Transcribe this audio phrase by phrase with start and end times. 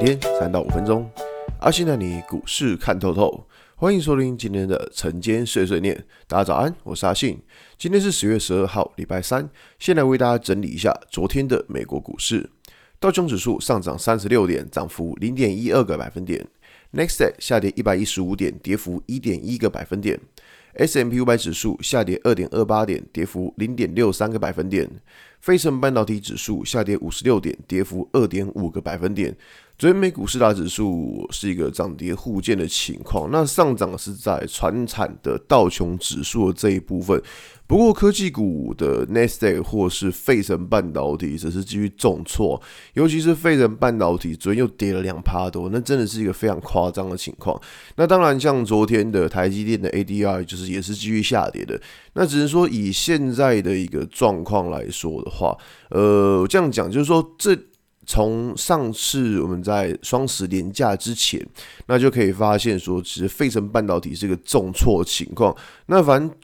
[0.00, 1.10] 每天三到五分钟，
[1.58, 3.44] 阿信带你股市看透透。
[3.74, 6.06] 欢迎收听今天的晨间碎碎念。
[6.28, 7.36] 大家早安，我是阿信。
[7.76, 9.50] 今天是十月十二号，礼拜三。
[9.80, 12.48] 先来为大家整理一下昨天的美国股市。
[13.00, 16.46] 道琼指数上涨三十六点，涨幅零点一二个百分点。
[16.92, 20.20] Nasdaq 下跌一百一十五点，跌幅一点一个百分点。
[20.74, 24.88] S&P 五百指数下跌二点二八点，跌幅零点六三个百分点。
[25.48, 29.34] 费城半导体指数下跌五十六点，跌幅二点五个百分点。
[29.78, 37.18] 昨天美股四大指数是一个涨跌互见的情况，那上涨是在传产的道琼指数的这一部分。
[37.66, 42.60] 不过科技股的 Nasdaq 或是费城半导体则是继续重挫，
[42.94, 47.58] 尤其是费城半导体昨天又跌了两趴多，那真的是一个非常夸张的情况。
[47.96, 51.80] 那当然，像昨天的台积电的 ADR 就是也是继续下跌的。
[52.14, 55.56] 那只是说以现在的一个状况来说的话，话
[55.90, 57.56] 呃，我这样讲就是说这。
[58.10, 61.46] 从上次我们在双十连假之前，
[61.88, 65.54] 那就可以发现说，其实费城半导体是一个重挫情况。
[65.88, 66.34] 那反正。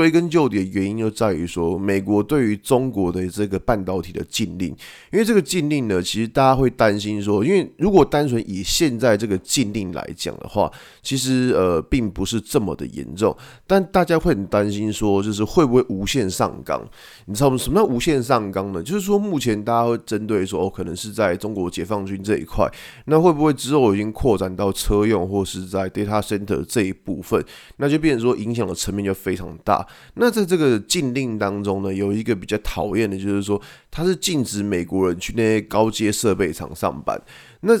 [0.00, 4.68] 归根究底的原因就在于说，美国对于中国的这个半导体的禁令，
[5.12, 16.82] 因为这个禁令呢，其实大家会担心说，因为如果单纯以现在这个禁令来讲的话，其实呃并不是这么的严重，但大家会很担心说，就是会不会无限上纲？
[17.26, 17.58] 你知道吗？
[17.58, 18.82] 什么叫无限上纲呢？
[18.82, 22.66] 就是说目前大家会针对说，哦，可能是在中国解放军这一块，
[23.04, 27.44] 那会不会之后已经扩展到车用或是在 data center 这一部分，
[27.76, 29.86] 那就变成说影响的层面就非常大。
[30.14, 33.60] 那在这个禁令当中呢，有一个比较讨厌的，就是说
[33.90, 37.20] 它是禁止美国人去那些高阶设备厂上班。
[37.60, 37.72] 那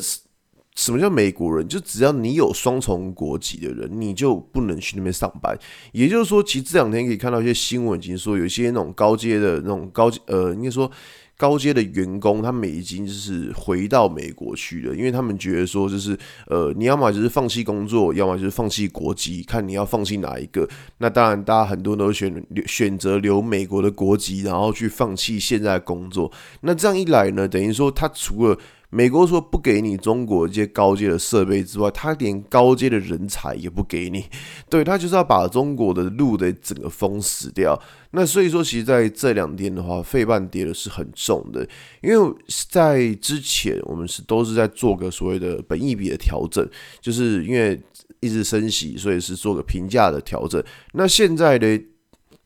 [0.76, 1.66] 什么叫美国人？
[1.68, 5.58] 就只要你有双重国籍的人，你就不能去那边上班。
[5.92, 10.90] 也就是说，其实这两天可以看到一些新闻，已经说有一些那种高阶的那种高呃，应该说。
[11.36, 16.14] 高阶的员工，他们已经就是回到美国去了，因为他们觉得说，就是
[16.46, 20.68] 呃，你要么就是放弃工作，要么就是放弃国籍，看你要放弃哪一个。
[20.98, 26.30] 那当然，大家很多人都选选择留美国的国籍，然后去放弃现在的工作。
[26.60, 28.58] 那这样一来呢，等于说他除了
[28.92, 34.24] 美国说不给你中国这些高阶的设备之外，他连高阶的人才也不给你，
[34.68, 37.80] 对，他就是要把中国的路的整个封死掉。
[38.10, 41.64] 那所以说，其实在这两天的话，费半跌的是很重的，
[42.02, 42.34] 因为
[42.68, 46.68] 在之前我们是都是在做个所谓的本益比的调整，
[47.00, 47.80] 就是因为
[48.18, 50.60] 一直升息，所以是做个评价的调整。
[50.94, 51.80] 那现在的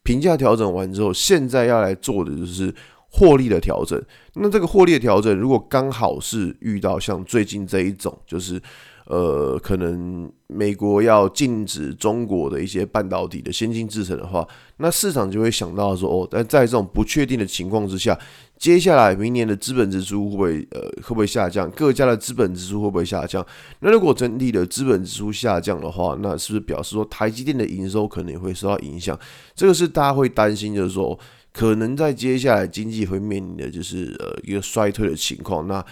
[0.02, 2.74] 评价调整完之后，现在要来做的就是。
[3.16, 4.00] 获利的调整，
[4.34, 8.60] 那这个获利的调整，如果刚好是遇到像最近这一种，就是
[9.06, 14.44] 呃，可能美国要禁止中国的一些半导体的先进制程的话，
[14.78, 18.18] 那市场就会想到说，哦，但在这种不确定的情况之下，
[18.58, 21.70] 接下来明年的资本支出会不会呃会不会下降？
[21.70, 23.46] 各家的资本支出会不会下降？
[23.78, 29.16] 那如果整体的资本支出下降的话，那是不是表示说台积电的营收可能也会受到影响？
[29.54, 31.16] 这个是大家会担心，就是说。
[31.54, 35.84] 可能在接下来经济会面临的就是呃一个衰退的情况，那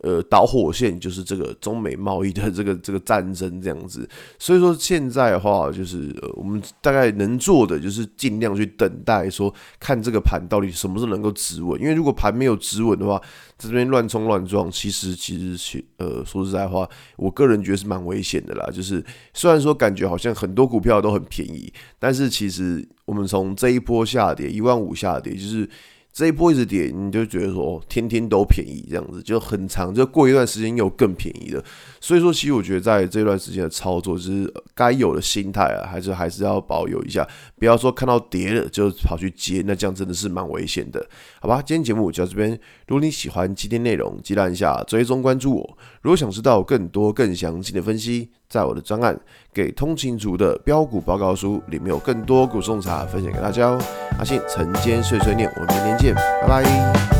[0.00, 13.20] 呃导火线就是这个中美贸易的这个这个战争这样子， 所以说现在的话就是我们大概能做的就是尽量去等待，说看这个盘到底什么时候能够止稳，因为如果盘没有止稳的话，
[13.56, 18.70] 在这边乱冲乱撞，其实其实其呃说实在话，我个人觉得是蛮危险的啦。
[18.72, 19.04] 就是
[19.34, 22.88] 虽然说感觉好像很多股票都很便宜，但是其实。
[23.08, 25.66] 我们从这一波下跌一万五下跌，就是
[26.18, 31.64] 这一波一直跌，你就觉得说，天天都便宜这样子，就很长，就过一段时间又更便宜了。
[32.00, 37.26] 所以说，其实我觉得在这段时间的操作，就是该有的心态啊，还是还是要保有一下，
[37.58, 41.04] 不要说看到跌了就跑去接，那这样真的是蛮危险的，
[41.40, 41.60] 好吧？
[41.60, 42.50] 今天节目就到这边，
[42.86, 45.78] 如果你喜欢今天内容，记得按下追踪关注我。
[46.02, 49.16] 如果想知道更多更详细的分析，在我的专案
[49.52, 53.82] 《给通勤族的标股报告书》里面有更多股种茶分享给大家哦。
[54.18, 57.17] 阿信晨间碎碎念，我们明天见，拜拜。